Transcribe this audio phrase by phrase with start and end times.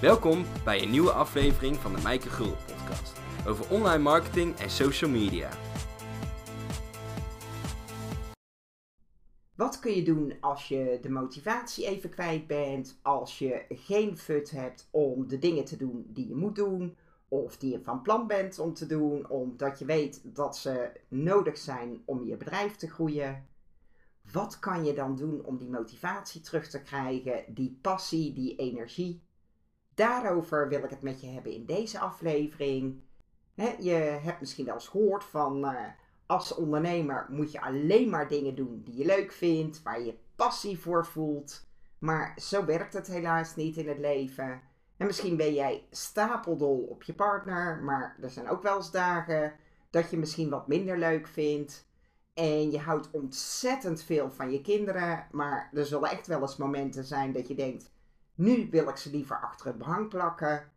[0.00, 5.10] Welkom bij een nieuwe aflevering van de Mijke Gul podcast over online marketing en social
[5.10, 5.50] media.
[9.54, 14.50] Wat kun je doen als je de motivatie even kwijt bent, als je geen fut
[14.50, 16.96] hebt om de dingen te doen die je moet doen,
[17.28, 21.58] of die je van plan bent om te doen, omdat je weet dat ze nodig
[21.58, 23.46] zijn om je bedrijf te groeien?
[24.32, 29.28] Wat kan je dan doen om die motivatie terug te krijgen, die passie, die energie?
[30.00, 33.00] Daarover wil ik het met je hebben in deze aflevering.
[33.78, 35.80] je hebt misschien wel eens gehoord van uh,
[36.26, 40.78] als ondernemer moet je alleen maar dingen doen die je leuk vindt, waar je passie
[40.78, 41.66] voor voelt.
[41.98, 44.60] Maar zo werkt het helaas niet in het leven.
[44.96, 49.52] En misschien ben jij stapeldol op je partner, maar er zijn ook wel eens dagen
[49.90, 51.88] dat je misschien wat minder leuk vindt.
[52.34, 57.04] En je houdt ontzettend veel van je kinderen, maar er zullen echt wel eens momenten
[57.04, 57.90] zijn dat je denkt:
[58.40, 60.70] nu wil ik ze liever achter het behang plakken.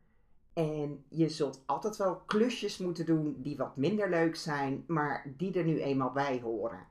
[0.54, 5.54] En je zult altijd wel klusjes moeten doen die wat minder leuk zijn, maar die
[5.54, 6.88] er nu eenmaal bij horen.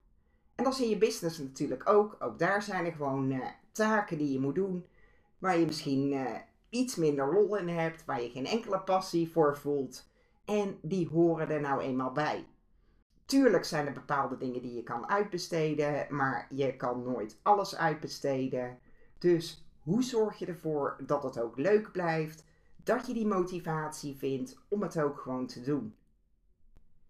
[0.54, 2.16] En dat is in je business natuurlijk ook.
[2.18, 4.86] Ook daar zijn er gewoon uh, taken die je moet doen,
[5.38, 6.30] waar je misschien uh,
[6.68, 10.10] iets minder lol in hebt, waar je geen enkele passie voor voelt.
[10.44, 12.46] En die horen er nou eenmaal bij.
[13.24, 18.78] Tuurlijk zijn er bepaalde dingen die je kan uitbesteden, maar je kan nooit alles uitbesteden.
[19.18, 22.44] Dus hoe zorg je ervoor dat het ook leuk blijft?
[22.76, 25.94] Dat je die motivatie vindt om het ook gewoon te doen.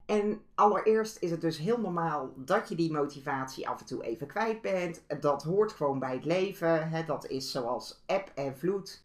[0.06, 4.26] En allereerst is het dus heel normaal dat je die motivatie af en toe even
[4.26, 5.02] kwijt bent.
[5.20, 6.88] Dat hoort gewoon bij het leven.
[6.88, 7.04] Hè?
[7.04, 9.04] Dat is zoals eb en vloed.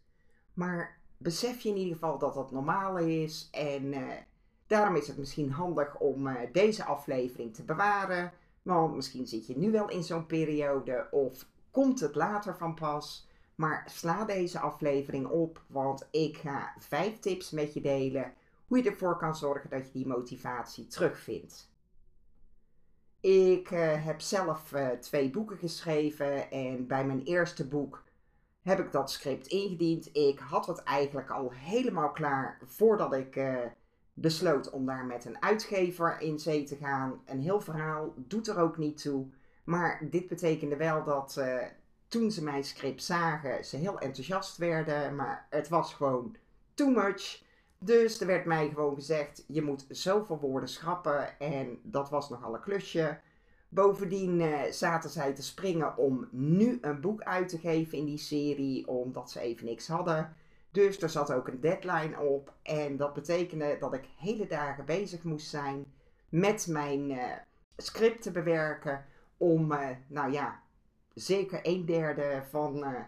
[0.54, 3.48] Maar besef je in ieder geval dat dat normaal is.
[3.52, 4.08] En uh,
[4.68, 8.32] daarom is het misschien handig om uh, deze aflevering te bewaren.
[8.62, 13.27] Want misschien zit je nu wel in zo'n periode of komt het later van pas.
[13.58, 18.34] Maar sla deze aflevering op, want ik ga vijf tips met je delen
[18.68, 21.70] hoe je ervoor kan zorgen dat je die motivatie terugvindt.
[23.20, 28.04] Ik uh, heb zelf uh, twee boeken geschreven en bij mijn eerste boek
[28.62, 30.10] heb ik dat script ingediend.
[30.16, 33.60] Ik had het eigenlijk al helemaal klaar voordat ik uh,
[34.14, 37.22] besloot om daar met een uitgever in zee te gaan.
[37.26, 39.26] Een heel verhaal doet er ook niet toe.
[39.64, 41.42] Maar dit betekende wel dat
[42.08, 46.36] toen ze mijn script zagen, ze heel enthousiast werden, maar het was gewoon
[46.74, 47.46] too much.
[47.80, 51.40] Dus er werd mij gewoon gezegd: je moet zoveel woorden schrappen.
[51.40, 53.20] En dat was nogal een klusje.
[53.70, 58.18] Bovendien uh, zaten zij te springen om nu een boek uit te geven in die
[58.18, 60.36] serie, omdat ze even niks hadden.
[60.72, 62.54] Dus er zat ook een deadline op.
[62.64, 65.94] En dat betekende dat ik hele dagen bezig moest zijn
[66.30, 67.24] met mijn uh,
[67.78, 69.06] script te bewerken.
[69.38, 70.62] Om, uh, nou ja,
[71.20, 73.00] zeker een derde van uh,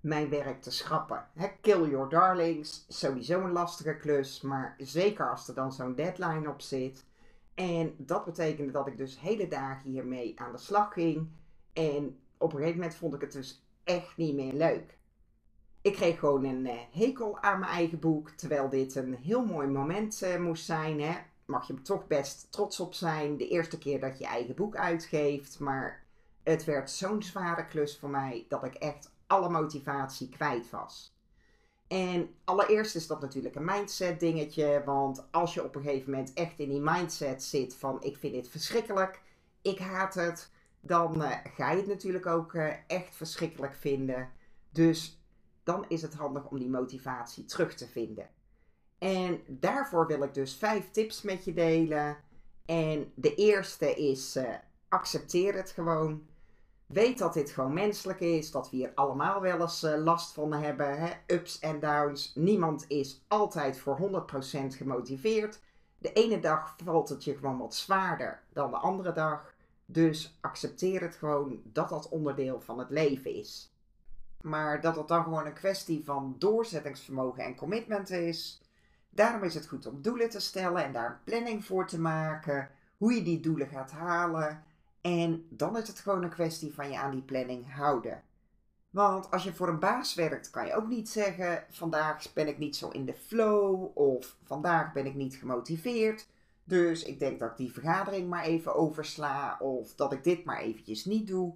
[0.00, 1.26] mijn werk te schrappen.
[1.60, 6.60] Kill your darlings, sowieso een lastige klus, maar zeker als er dan zo'n deadline op
[6.60, 7.04] zit.
[7.54, 11.28] En dat betekende dat ik dus hele dagen hiermee aan de slag ging.
[11.72, 14.98] En op een gegeven moment vond ik het dus echt niet meer leuk.
[15.82, 19.68] Ik kreeg gewoon een uh, hekel aan mijn eigen boek, terwijl dit een heel mooi
[19.68, 21.00] moment uh, moest zijn.
[21.00, 21.14] Hè?
[21.44, 23.36] Mag je er toch best trots op zijn.
[23.36, 26.03] De eerste keer dat je eigen boek uitgeeft, maar
[26.44, 31.14] het werd zo'n zware klus voor mij dat ik echt alle motivatie kwijt was.
[31.86, 36.32] En allereerst is dat natuurlijk een mindset dingetje, want als je op een gegeven moment
[36.32, 39.20] echt in die mindset zit van ik vind dit verschrikkelijk,
[39.62, 40.50] ik haat het,
[40.80, 44.30] dan uh, ga je het natuurlijk ook uh, echt verschrikkelijk vinden.
[44.70, 45.20] Dus
[45.62, 48.28] dan is het handig om die motivatie terug te vinden.
[48.98, 52.16] En daarvoor wil ik dus vijf tips met je delen.
[52.66, 54.54] En de eerste is uh,
[54.88, 56.26] accepteer het gewoon.
[56.94, 60.52] Weet dat dit gewoon menselijk is, dat we hier allemaal wel eens uh, last van
[60.52, 61.12] hebben, hè?
[61.26, 62.32] ups en downs.
[62.34, 64.24] Niemand is altijd voor
[64.62, 65.60] 100% gemotiveerd.
[65.98, 69.54] De ene dag valt het je gewoon wat zwaarder dan de andere dag.
[69.86, 73.74] Dus accepteer het gewoon dat dat onderdeel van het leven is.
[74.40, 78.62] Maar dat het dan gewoon een kwestie van doorzettingsvermogen en commitment is.
[79.10, 82.70] Daarom is het goed om doelen te stellen en daar een planning voor te maken.
[82.96, 84.64] Hoe je die doelen gaat halen
[85.04, 88.22] en dan is het gewoon een kwestie van je aan die planning houden.
[88.90, 92.58] Want als je voor een baas werkt, kan je ook niet zeggen: vandaag ben ik
[92.58, 96.26] niet zo in de flow of vandaag ben ik niet gemotiveerd.
[96.64, 100.60] Dus ik denk dat ik die vergadering maar even oversla of dat ik dit maar
[100.60, 101.54] eventjes niet doe.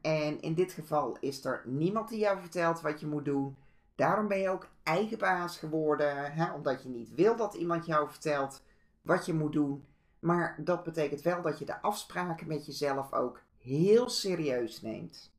[0.00, 3.56] En in dit geval is er niemand die jou vertelt wat je moet doen.
[3.94, 6.52] Daarom ben je ook eigen baas geworden, hè?
[6.52, 8.62] omdat je niet wil dat iemand jou vertelt
[9.02, 9.84] wat je moet doen.
[10.20, 15.32] Maar dat betekent wel dat je de afspraken met jezelf ook heel serieus neemt.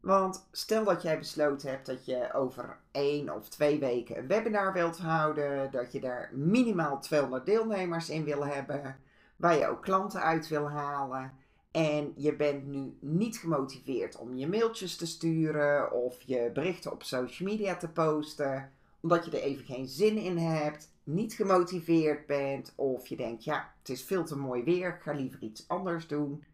[0.00, 4.72] Want stel dat jij besloten hebt dat je over één of twee weken een webinar
[4.72, 8.96] wilt houden, dat je daar minimaal 200 deelnemers in wil hebben,
[9.36, 11.32] waar je ook klanten uit wil halen.
[11.70, 17.02] En je bent nu niet gemotiveerd om je mailtjes te sturen of je berichten op
[17.02, 22.72] social media te posten, omdat je er even geen zin in hebt, niet gemotiveerd bent
[22.76, 26.06] of je denkt, ja, het is veel te mooi weer, ik ga liever iets anders
[26.06, 26.44] doen.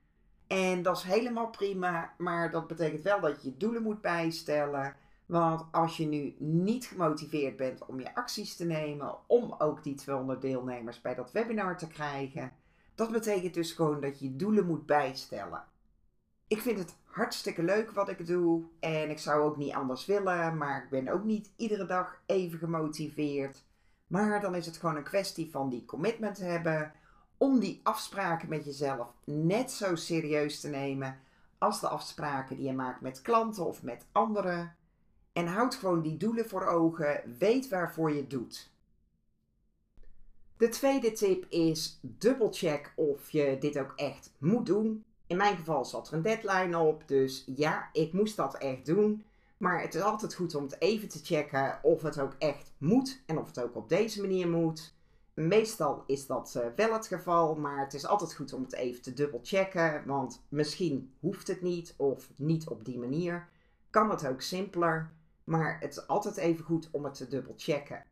[0.47, 4.97] En dat is helemaal prima, maar dat betekent wel dat je je doelen moet bijstellen.
[5.27, 9.95] Want als je nu niet gemotiveerd bent om je acties te nemen, om ook die
[9.95, 12.53] 200 deelnemers bij dat webinar te krijgen,
[12.95, 15.65] dat betekent dus gewoon dat je je doelen moet bijstellen.
[16.49, 20.57] Ik vind het hartstikke leuk wat ik doe en ik zou ook niet anders willen,
[20.57, 23.65] maar ik ben ook niet iedere dag even gemotiveerd.
[24.07, 26.93] Maar dan is het gewoon een kwestie van die commitment hebben
[27.37, 31.19] om die afspraken met jezelf net zo serieus te nemen
[31.59, 34.77] als de afspraken die je maakt met klanten of met anderen.
[35.33, 38.71] En houd gewoon die doelen voor ogen, weet waarvoor je het doet.
[40.57, 45.05] De tweede tip is dubbelcheck of je dit ook echt moet doen.
[45.27, 49.25] In mijn geval zat er een deadline op, dus ja, ik moest dat echt doen.
[49.57, 53.23] Maar het is altijd goed om het even te checken of het ook echt moet
[53.27, 54.95] en of het ook op deze manier moet.
[55.35, 59.03] Meestal is dat uh, wel het geval, maar het is altijd goed om het even
[59.03, 63.49] te dubbel checken, want misschien hoeft het niet of niet op die manier.
[63.91, 65.13] Kan het ook simpeler,
[65.45, 68.05] maar het is altijd even goed om het te dubbel checken.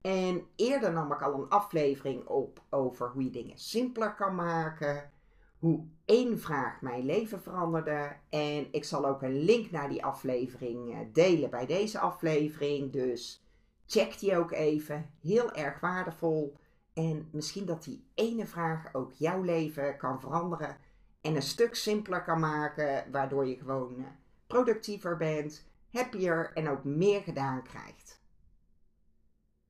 [0.00, 5.10] En eerder nam ik al een aflevering op over hoe je dingen simpeler kan maken,
[5.60, 8.16] hoe één vraag mijn leven veranderde.
[8.28, 13.44] En ik zal ook een link naar die aflevering eh, delen bij deze aflevering, dus
[13.86, 15.10] check die ook even.
[15.22, 16.56] Heel erg waardevol.
[16.92, 20.76] En misschien dat die ene vraag ook jouw leven kan veranderen
[21.20, 24.04] en een stuk simpeler kan maken, waardoor je gewoon eh,
[24.46, 28.20] productiever bent, happier en ook meer gedaan krijgt.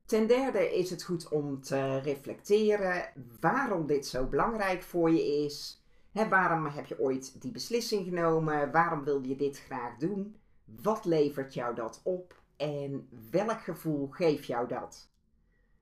[0.05, 5.80] Ten derde is het goed om te reflecteren waarom dit zo belangrijk voor je is.
[6.13, 8.73] Waarom heb je ooit die beslissing genomen?
[8.73, 10.37] Waarom wil je dit graag doen?
[10.65, 12.43] Wat levert jou dat op?
[12.57, 15.09] En welk gevoel geeft jou dat?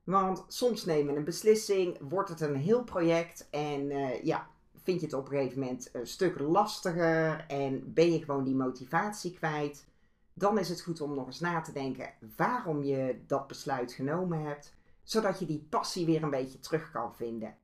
[0.04, 4.48] Want soms nemen we een beslissing, wordt het een heel project en uh, ja,
[4.82, 8.54] vind je het op een gegeven moment een stuk lastiger en ben je gewoon die
[8.54, 9.86] motivatie kwijt.
[10.32, 14.42] Dan is het goed om nog eens na te denken waarom je dat besluit genomen
[14.42, 17.56] hebt, zodat je die passie weer een beetje terug kan vinden.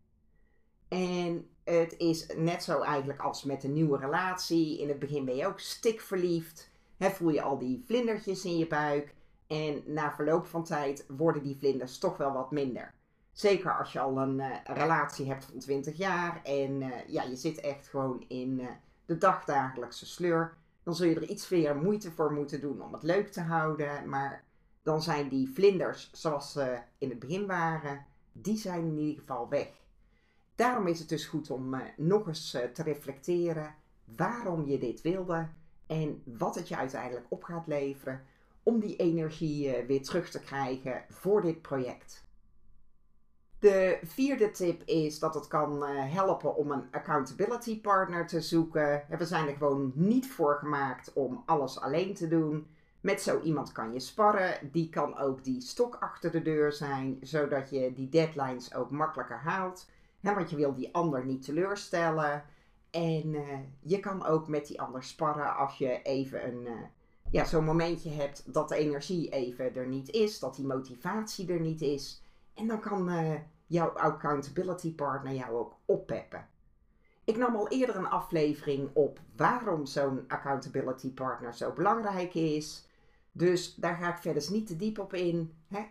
[0.89, 4.81] En het is net zo eigenlijk als met een nieuwe relatie.
[4.81, 6.73] In het begin ben je ook stikverliefd
[7.13, 9.15] voel je al die vlindertjes in je buik.
[9.47, 12.95] En na verloop van tijd worden die vlinders toch wel wat minder.
[13.33, 17.37] Zeker als je al een uh, relatie hebt van 20 jaar en uh, ja, je
[17.37, 18.69] zit echt gewoon in uh,
[19.07, 20.57] de dagdagelijkse sleur.
[20.83, 24.09] Dan zul je er iets meer moeite voor moeten doen om het leuk te houden.
[24.09, 24.45] Maar
[24.83, 29.49] dan zijn die vlinders zoals ze in het begin waren, die zijn in ieder geval
[29.49, 29.69] weg.
[30.55, 33.75] Daarom is het dus goed om nog eens te reflecteren
[34.05, 35.49] waarom je dit wilde
[35.87, 38.23] en wat het je uiteindelijk op gaat leveren
[38.63, 42.25] om die energie eh, weer terug te krijgen voor dit project.
[43.59, 49.05] De vierde tip is dat het kan eh, helpen om een accountability partner te zoeken.
[49.19, 52.67] We zijn er gewoon niet voor gemaakt om alles alleen te doen.
[53.01, 54.71] Met zo iemand kan je sparren.
[54.73, 59.39] Die kan ook die stok achter de deur zijn, zodat je die deadlines ook makkelijker
[59.39, 59.87] haalt.
[60.33, 62.45] Want je wil die ander niet teleurstellen.
[62.91, 66.81] En uh, je kan ook met die ander sparren als je even een, uh,
[67.31, 71.61] ja, zo'n momentje hebt dat de energie even er niet is, dat die motivatie er
[71.61, 72.23] niet is.
[72.55, 73.35] En dan kan uh,
[73.67, 76.49] jouw accountability partner jou ook oppeppen.
[77.25, 82.89] Ik nam al eerder een aflevering op waarom zo'n accountability partner zo belangrijk is.
[83.33, 85.55] Dus daar ga ik verder niet te diep op in.
[85.69, 85.87] Hè?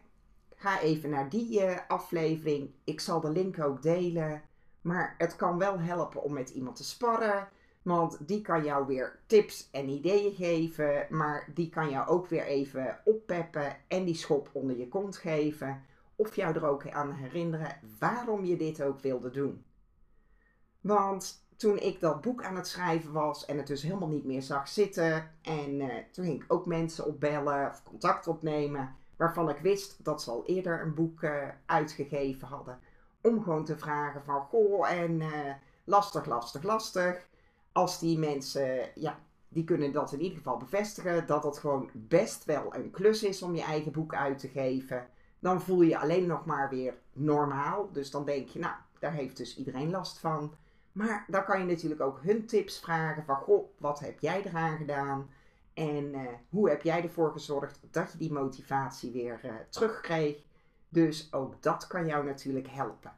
[0.64, 2.72] Ga even naar die aflevering.
[2.84, 4.42] Ik zal de link ook delen.
[4.82, 7.48] Maar het kan wel helpen om met iemand te sparren.
[7.82, 11.08] Want die kan jou weer tips en ideeën geven.
[11.10, 15.84] Maar die kan jou ook weer even oppeppen en die schop onder je kont geven.
[16.16, 19.64] Of jou er ook aan herinneren waarom je dit ook wilde doen.
[20.82, 24.42] Want toen ik dat boek aan het schrijven was en het dus helemaal niet meer
[24.42, 25.32] zag zitten.
[25.42, 29.02] En uh, toen ging ik ook mensen opbellen of contact opnemen.
[29.16, 32.80] Waarvan ik wist dat ze al eerder een boek uh, uitgegeven hadden
[33.24, 35.54] om gewoon te vragen van, goh, en uh,
[35.84, 37.28] lastig, lastig, lastig.
[37.72, 42.46] Als die mensen, ja, die kunnen dat in ieder geval bevestigen, dat het gewoon best
[42.46, 45.08] wel een klus is om je eigen boek uit te geven.
[45.40, 47.90] Dan voel je alleen nog maar weer normaal.
[47.92, 50.54] Dus dan denk je, nou, daar heeft dus iedereen last van.
[50.92, 54.78] Maar dan kan je natuurlijk ook hun tips vragen van, goh, wat heb jij eraan
[54.78, 55.30] gedaan?
[55.74, 60.44] En eh, hoe heb jij ervoor gezorgd dat je die motivatie weer uh, terugkreeg?
[60.90, 63.12] Dus ook dat kan jou natuurlijk helpen.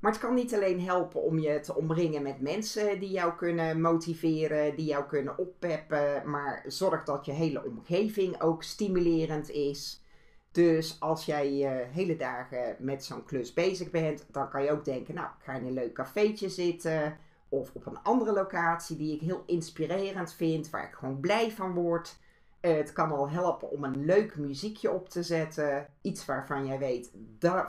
[0.00, 3.80] Maar het kan niet alleen helpen om je te omringen met mensen die jou kunnen
[3.80, 10.04] motiveren, die jou kunnen oppeppen, maar zorg dat je hele omgeving ook stimulerend is.
[10.52, 14.84] Dus als jij uh, hele dagen met zo'n klus bezig bent, dan kan je ook
[14.84, 17.18] denken, nou, ik ga in een leuk cafeetje zitten
[17.50, 21.72] of op een andere locatie die ik heel inspirerend vind, waar ik gewoon blij van
[21.72, 22.18] word.
[22.60, 25.86] Uh, het kan al helpen om een leuk muziekje op te zetten.
[26.00, 27.12] Iets waarvan jij weet,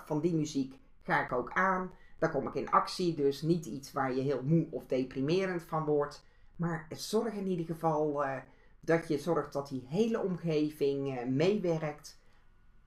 [0.06, 1.92] van die muziek ga ik ook aan.
[2.20, 5.86] Daar kom ik in actie, dus niet iets waar je heel moe of deprimerend van
[5.86, 6.24] wordt.
[6.56, 8.38] Maar zorg in ieder geval uh,
[8.80, 12.20] dat je zorgt dat die hele omgeving uh, meewerkt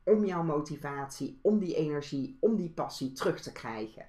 [0.02, 4.08] om jouw motivatie, om die energie, om die passie terug te krijgen.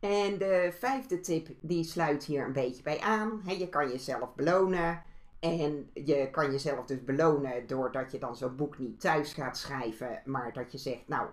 [0.00, 3.42] En de vijfde tip, die sluit hier een beetje bij aan.
[3.46, 5.02] je kan jezelf belonen.
[5.40, 10.22] En je kan jezelf dus belonen doordat je dan zo'n boek niet thuis gaat schrijven,
[10.24, 11.28] maar dat je zegt, nou,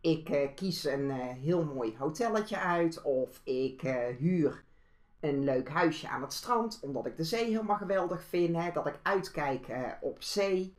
[0.00, 4.64] ik uh, kies een uh, heel mooi hotelletje uit of ik uh, huur
[5.20, 8.86] een leuk huisje aan het strand, omdat ik de zee helemaal geweldig vind, hè, dat
[8.86, 9.66] ik uitkijk
[10.00, 10.74] op zee.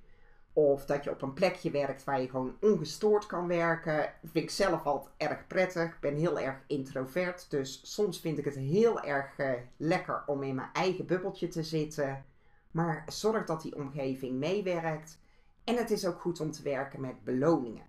[0.54, 4.14] Of dat je op een plekje werkt waar je gewoon ongestoord kan werken.
[4.22, 5.94] Vind ik zelf altijd erg prettig.
[5.94, 7.50] Ik ben heel erg introvert.
[7.50, 9.36] Dus soms vind ik het heel erg
[9.78, 12.26] lekker om in mijn eigen bubbeltje te zitten.
[12.72, 15.20] Maar zorg dat die omgeving meewerkt.
[15.64, 17.86] En het is ook goed om te werken met beloningen.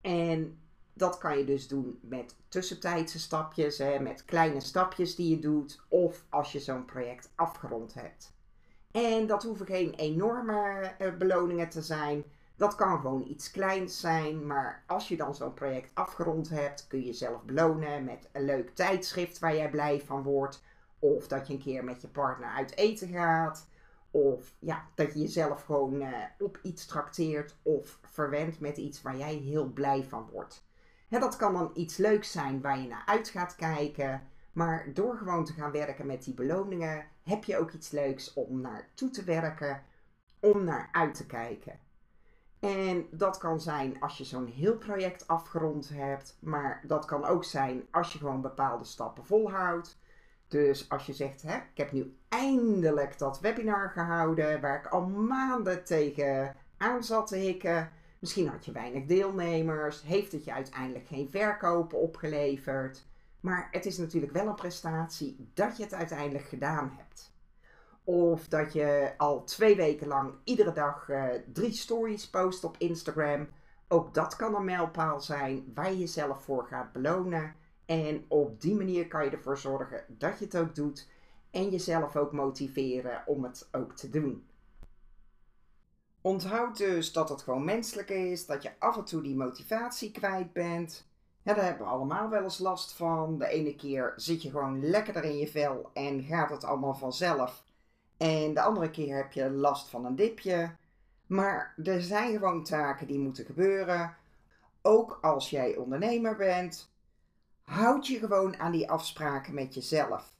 [0.00, 0.58] En
[0.92, 5.80] dat kan je dus doen met tussentijdse stapjes, hè, met kleine stapjes die je doet,
[5.88, 8.35] of als je zo'n project afgerond hebt.
[8.96, 12.24] En dat hoeven geen enorme uh, beloningen te zijn.
[12.56, 16.98] Dat kan gewoon iets kleins zijn, maar als je dan zo'n project afgerond hebt, kun
[16.98, 20.62] je jezelf belonen met een leuk tijdschrift waar jij blij van wordt.
[20.98, 23.68] Of dat je een keer met je partner uit eten gaat.
[24.10, 29.16] Of ja, dat je jezelf gewoon uh, op iets trakteert of verwendt met iets waar
[29.16, 30.64] jij heel blij van wordt.
[31.08, 34.22] Hè, dat kan dan iets leuks zijn waar je naar uit gaat kijken.
[34.56, 38.60] Maar door gewoon te gaan werken met die beloningen, heb je ook iets leuks om
[38.60, 39.82] naar toe te werken,
[40.40, 41.78] om naar uit te kijken.
[42.60, 47.44] En dat kan zijn als je zo'n heel project afgerond hebt, maar dat kan ook
[47.44, 49.98] zijn als je gewoon bepaalde stappen volhoudt.
[50.48, 55.06] Dus als je zegt, hè, ik heb nu eindelijk dat webinar gehouden waar ik al
[55.06, 57.90] maanden tegen aan zat te hikken.
[58.18, 63.06] Misschien had je weinig deelnemers, heeft het je uiteindelijk geen verkopen opgeleverd.
[63.46, 67.32] Maar het is natuurlijk wel een prestatie dat je het uiteindelijk gedaan hebt.
[68.04, 73.48] Of dat je al twee weken lang iedere dag uh, drie stories post op Instagram.
[73.88, 77.54] Ook dat kan een mijlpaal zijn waar je jezelf voor gaat belonen.
[77.84, 81.08] En op die manier kan je ervoor zorgen dat je het ook doet
[81.50, 84.46] en jezelf ook motiveren om het ook te doen.
[86.20, 90.52] Onthoud dus dat het gewoon menselijk is, dat je af en toe die motivatie kwijt
[90.52, 91.06] bent.
[91.46, 93.38] Ja, daar hebben we allemaal wel eens last van.
[93.38, 97.64] De ene keer zit je gewoon lekkerder in je vel en gaat het allemaal vanzelf.
[98.16, 100.70] En de andere keer heb je last van een dipje.
[101.26, 104.16] Maar er zijn gewoon taken die moeten gebeuren.
[104.82, 106.90] Ook als jij ondernemer bent,
[107.62, 110.32] houd je gewoon aan die afspraken met jezelf.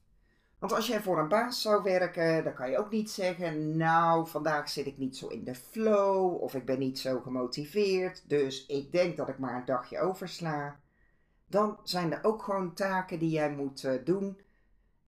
[0.58, 4.26] Want als jij voor een baas zou werken, dan kan je ook niet zeggen: Nou,
[4.26, 8.66] vandaag zit ik niet zo in de flow of ik ben niet zo gemotiveerd, dus
[8.66, 10.76] ik denk dat ik maar een dagje oversla.
[11.48, 14.40] Dan zijn er ook gewoon taken die jij moet uh, doen.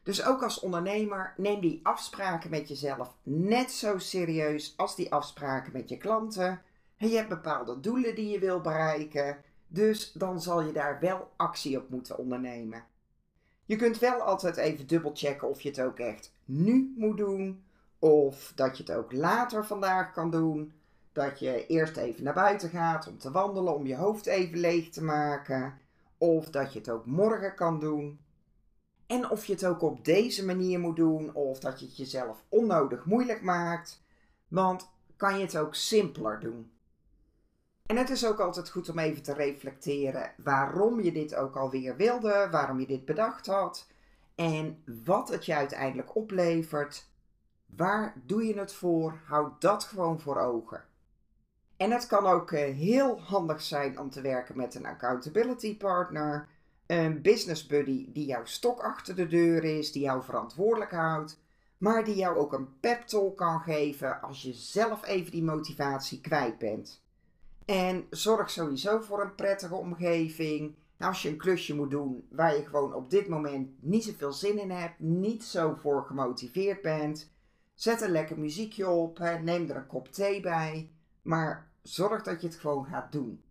[0.02, 5.72] Dus ook als ondernemer, neem die afspraken met jezelf net zo serieus als die afspraken
[5.72, 6.62] met je klanten.
[6.96, 9.36] En je hebt bepaalde doelen die je wil bereiken.
[9.66, 12.84] Dus dan zal je daar wel actie op moeten ondernemen.
[13.64, 17.64] Je kunt wel altijd even dubbelchecken of je het ook echt nu moet doen.
[17.98, 20.72] Of dat je het ook later vandaag kan doen.
[21.12, 24.88] Dat je eerst even naar buiten gaat om te wandelen, om je hoofd even leeg
[24.88, 25.78] te maken.
[26.18, 28.20] Of dat je het ook morgen kan doen.
[29.06, 31.34] En of je het ook op deze manier moet doen.
[31.34, 34.02] Of dat je het jezelf onnodig moeilijk maakt.
[34.48, 36.70] Want kan je het ook simpeler doen.
[37.86, 41.96] En het is ook altijd goed om even te reflecteren waarom je dit ook alweer
[41.96, 43.86] wilde, waarom je dit bedacht had
[44.34, 47.10] en wat het je uiteindelijk oplevert.
[47.66, 49.20] Waar doe je het voor?
[49.24, 50.84] Houd dat gewoon voor ogen.
[51.78, 56.48] En het kan ook eh, heel handig zijn om te werken met een accountability partner,
[56.86, 61.40] een business buddy die jouw stok achter de deur is, die jou verantwoordelijk houdt,
[61.78, 66.20] maar die jou ook een pep talk kan geven als je zelf even die motivatie
[66.20, 67.02] kwijt bent.
[67.64, 70.74] En zorg sowieso voor een prettige omgeving.
[70.96, 74.32] Nou, als je een klusje moet doen waar je gewoon op dit moment niet zoveel
[74.32, 77.30] zin in hebt, niet zo voor gemotiveerd bent,
[77.78, 80.90] Zet een lekker muziekje op, neem er een kop thee bij,
[81.22, 83.42] maar zorg dat je het gewoon gaat doen.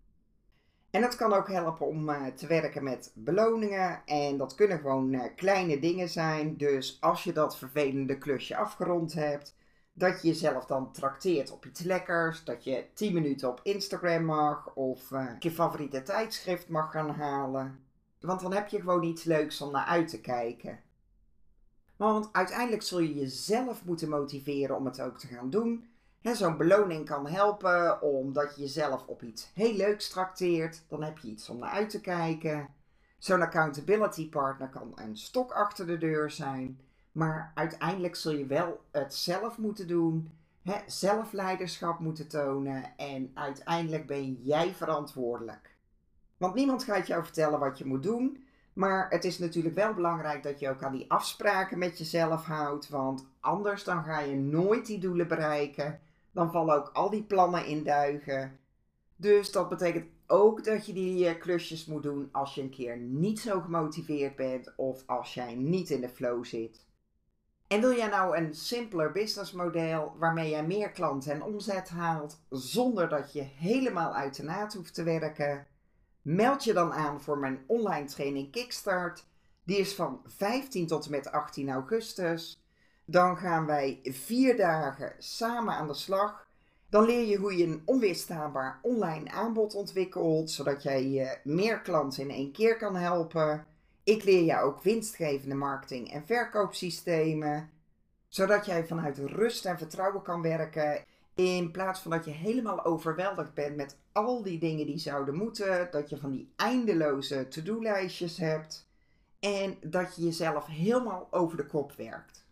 [0.89, 4.01] En dat kan ook helpen om uh, te werken met beloningen.
[4.05, 6.57] En dat kunnen gewoon uh, kleine dingen zijn.
[6.57, 9.55] Dus als je dat vervelende klusje afgerond hebt,
[9.93, 12.43] dat je jezelf dan trakteert op iets lekkers.
[12.43, 17.79] Dat je 10 minuten op Instagram mag of uh, je favoriete tijdschrift mag gaan halen.
[18.19, 20.79] Want dan heb je gewoon iets leuks om naar uit te kijken.
[21.95, 25.87] Want uiteindelijk zul je jezelf moeten motiveren om het ook te gaan doen.
[26.35, 30.83] Zo'n beloning kan helpen omdat je jezelf op iets heel leuks trakteert.
[30.87, 32.67] Dan heb je iets om naar uit te kijken.
[33.17, 36.79] Zo'n accountability partner kan een stok achter de deur zijn.
[37.11, 40.31] Maar uiteindelijk zul je wel het zelf moeten doen.
[40.61, 42.97] Hè, zelfleiderschap moeten tonen.
[42.97, 45.75] En uiteindelijk ben jij verantwoordelijk.
[46.37, 48.45] Want niemand gaat jou vertellen wat je moet doen.
[48.73, 52.89] Maar het is natuurlijk wel belangrijk dat je ook aan die afspraken met jezelf houdt.
[52.89, 55.99] Want anders dan ga je nooit die doelen bereiken.
[56.37, 58.59] Dan vallen ook al die plannen in duigen.
[59.15, 62.97] Dus dat betekent ook dat je die eh, klusjes moet doen als je een keer
[62.97, 66.85] niet zo gemotiveerd bent of als jij niet in de flow zit.
[67.67, 73.09] En wil jij nou een simpeler businessmodel waarmee jij meer klanten en omzet haalt zonder
[73.09, 75.67] dat je helemaal uit de naad hoeft te werken?
[76.21, 79.25] Meld je dan aan voor mijn online training Kickstart.
[79.63, 82.61] Die is van 15 tot en met 18 augustus.
[83.09, 86.47] Dan gaan wij vier dagen samen aan de slag.
[86.89, 92.23] Dan leer je hoe je een onweerstaanbaar online aanbod ontwikkelt, zodat jij je meer klanten
[92.23, 93.65] in één keer kan helpen.
[94.03, 97.69] Ik leer jou ook winstgevende marketing en verkoopsystemen,
[98.27, 101.03] zodat jij vanuit rust en vertrouwen kan werken.
[101.35, 105.87] In plaats van dat je helemaal overweldigd bent met al die dingen die zouden moeten,
[105.91, 108.87] dat je van die eindeloze to-do-lijstjes hebt
[109.39, 112.45] en dat je jezelf helemaal over de kop werkt.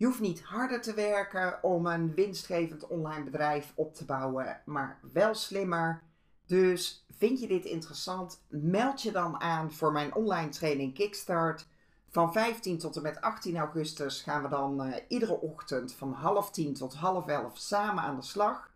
[0.00, 4.98] Je hoeft niet harder te werken om een winstgevend online bedrijf op te bouwen, maar
[5.12, 6.02] wel slimmer.
[6.46, 8.44] Dus vind je dit interessant?
[8.48, 11.66] Meld je dan aan voor mijn online training Kickstart.
[12.08, 16.50] Van 15 tot en met 18 augustus gaan we dan uh, iedere ochtend van half
[16.50, 18.70] 10 tot half 11 samen aan de slag.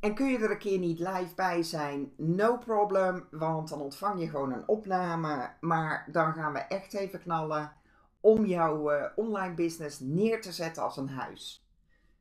[0.00, 2.12] En kun je er een keer niet live bij zijn?
[2.16, 5.50] No problem, want dan ontvang je gewoon een opname.
[5.60, 7.72] Maar dan gaan we echt even knallen
[8.20, 11.64] om jouw uh, online business neer te zetten als een huis.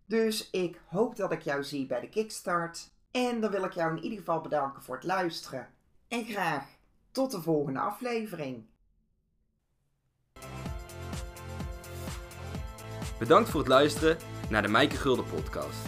[0.06, 2.92] Dus ik hoop dat ik jou zie bij de Kickstart.
[3.12, 5.68] En dan wil ik jou in ieder geval bedanken voor het luisteren.
[6.08, 6.66] En graag
[7.12, 8.66] tot de volgende aflevering.
[13.20, 14.18] Bedankt voor het luisteren
[14.50, 15.80] naar de Mijke Gulden podcast.